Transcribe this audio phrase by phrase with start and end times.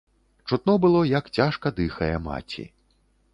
[0.51, 2.67] Чутно было, як цяжка дыхае маці.